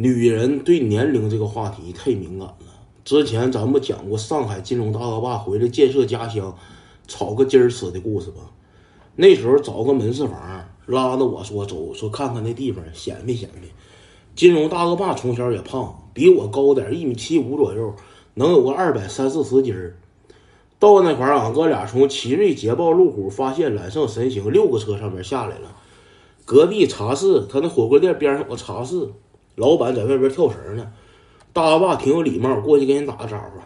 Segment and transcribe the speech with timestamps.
[0.00, 2.66] 女人对年龄这个话题太敏感了。
[3.04, 6.56] 之前咱们讲过上海金融大恶霸回来建设家乡，
[7.08, 8.42] 炒个鸡儿吃的故事吧？
[9.16, 10.38] 那时候找个门市房，
[10.86, 13.62] 拉着我说走，说看看那地方显摆显摆。
[14.36, 17.92] 金融大恶霸从小也胖，比我高点，一米七五左右，
[18.34, 19.96] 能有个二百三四十斤儿。
[20.78, 25.74] 到那块儿，俺哥俩从奇瑞捷豹路虎发现揽胜神行六个车上面下来了。
[26.44, 29.08] 隔壁茶室，他那火锅店边上有个茶室，
[29.58, 30.90] 老板在外边跳绳呢。
[31.52, 33.60] 大恶霸挺有礼貌，过去跟人打个招呼：“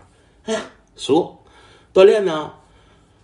[0.51, 0.61] 哎呀，
[0.97, 1.37] 叔，
[1.93, 2.51] 锻炼呢？”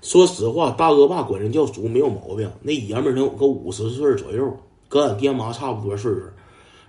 [0.03, 2.51] 说实话，大恶霸管人叫叔没有毛病。
[2.61, 4.57] 那爷们儿能有个五十岁左右，
[4.89, 6.21] 跟俺爹妈差不多岁数。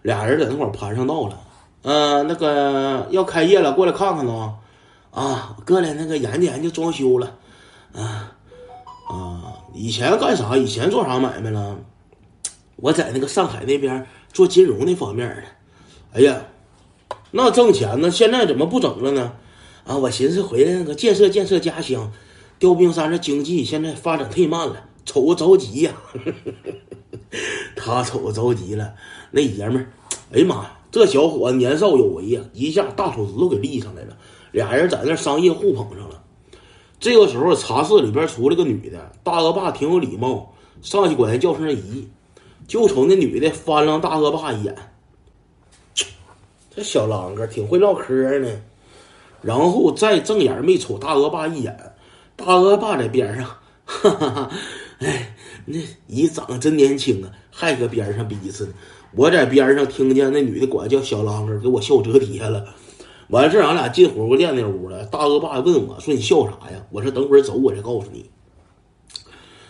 [0.02, 1.40] 俩人在那块儿盘上道了。
[1.84, 4.55] 呃，那个要开业了，过来看看呢。
[5.12, 7.35] 啊，过来那个研究研究装修了。
[7.93, 8.32] 啊
[9.09, 10.55] 啊，以前干啥？
[10.57, 11.77] 以前做啥买卖了？
[12.76, 15.43] 我在那个上海那边做金融那方面的。
[16.12, 16.48] 哎呀，
[17.31, 18.09] 那挣钱呢？
[18.09, 19.34] 现在怎么不整了呢？
[19.86, 22.12] 啊，我寻思回来那个建设建设家乡。
[22.57, 25.93] 调兵山这经济现在发展太慢了，瞅着着急呀。
[27.76, 28.96] 他瞅着着急了，
[29.32, 29.93] 那爷们儿，
[30.34, 34.18] 哎呀妈呀，这小伙子年少有为呀，一下大手指头给立上来了。
[34.52, 36.24] 俩人在那商业互捧上了。
[36.99, 42.10] 这个时候，茶室里边出来个女的，大恶霸挺有礼貌，上去管人叫声姨，
[42.68, 44.76] 就瞅那女的翻了大恶霸一眼。
[46.80, 48.48] 这小啷个挺会唠嗑呢，
[49.41, 51.77] 然后再正眼没瞅大恶霸一眼。
[52.38, 53.46] 大恶霸在边上，
[53.84, 54.52] 哈哈哈！
[54.99, 55.77] 哎，那
[56.08, 58.71] 姨长得真年轻啊，还搁边上逼死呢。
[59.13, 62.63] 我在边上听见那女的管叫小啷个，给我笑折底下了。
[63.27, 65.03] 完事儿，俺俩进火锅店那屋了。
[65.08, 68.30] 大恶霸问我说：“你笑啥呀？”我说：“等会儿走，我再告诉你。”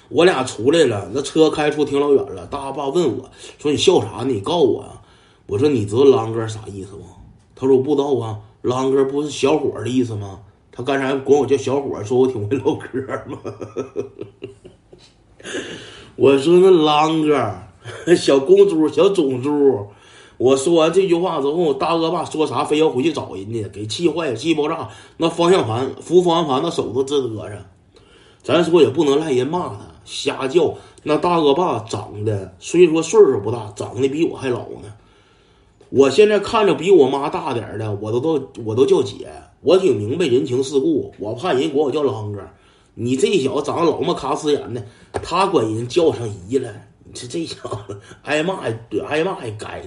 [0.09, 2.45] 我俩出来了，那车开出挺老远了。
[2.45, 4.25] 大恶霸问我说：“你笑啥呢？
[4.25, 5.01] 你告我呀。”
[5.49, 7.01] 我说：“你知道啷个啥意思不？”
[7.55, 8.39] 他说：“不知道啊。
[8.61, 10.39] 啷个不是小伙的意思吗？”
[10.71, 13.39] 他刚才管我叫小伙，说我挺会唠嗑吗？
[16.15, 19.87] 我说那啷个小公猪、小种猪。
[20.37, 24.87] 我说完这句话之后，大恶霸说啥非要回去找人家，给气坏了，气爆炸。
[25.17, 27.57] 那方向盘扶方向盘，那手都直哆嗦。
[28.41, 30.75] 咱说也不能赖人骂他，瞎叫。
[31.03, 34.93] 那大恶霸长得虽说岁数不大，长得比我还老呢。
[35.89, 39.27] 我现在看着比我妈大点的，我都都我都叫姐。
[39.61, 42.39] 我挺明白人情世故，我怕人管我叫啷哥。
[42.93, 46.73] 你这小子长得老么卡死眼的，他管人叫上姨了，
[47.03, 47.57] 你这这小
[47.87, 48.59] 子挨骂
[49.07, 49.83] 挨骂也该。